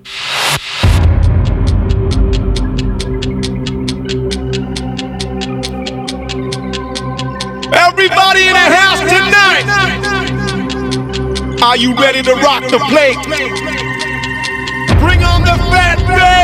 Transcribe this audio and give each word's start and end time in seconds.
Everybody 0.00 0.10
in 8.42 8.54
the 8.54 8.68
house 8.74 8.98
tonight. 8.98 9.66
Are 11.62 11.76
you 11.76 11.94
ready 11.94 12.22
to 12.22 12.34
rock 12.34 12.64
the 12.64 12.80
plate? 12.90 13.14
Bring 14.98 15.22
on 15.22 15.42
the 15.42 15.56
fat 15.70 15.98
bass. 16.08 16.43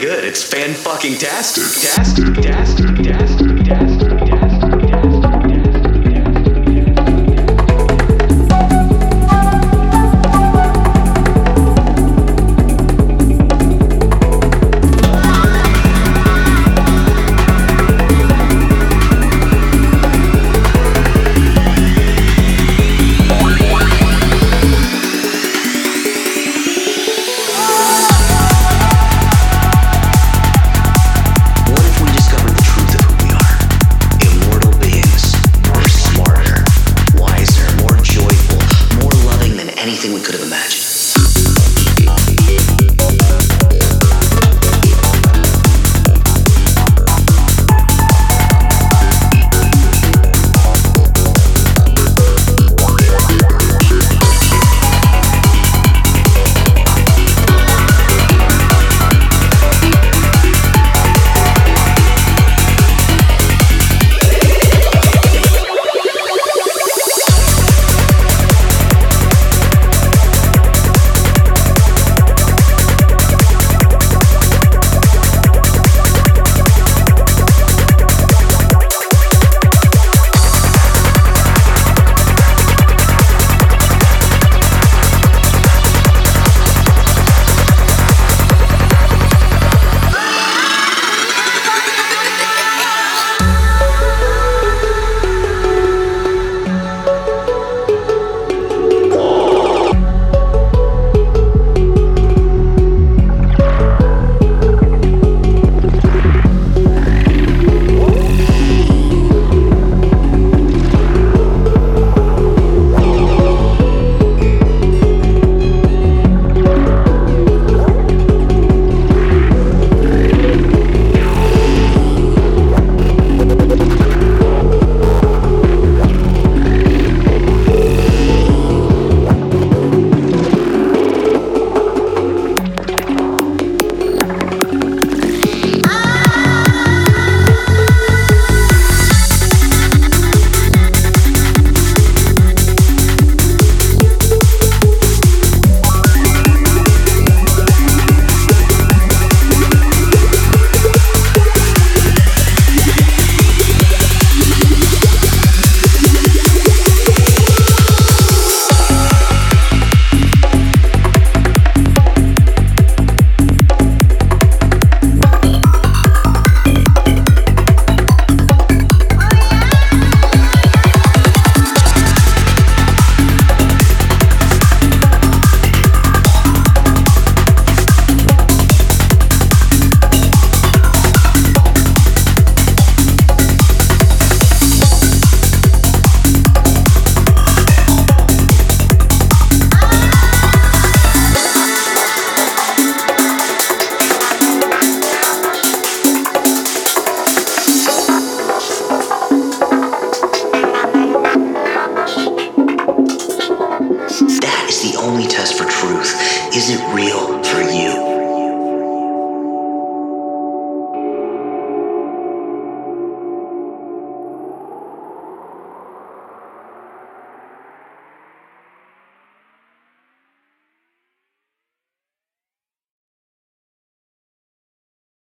good. 0.00 0.24
It's 0.24 0.42
fan 0.42 0.74
fucking 0.74 1.18
tastic. 1.18 1.64
Tastic, 1.82 2.34
tastic, 2.42 2.96
tastic, 2.96 3.64
tastic. 3.64 4.15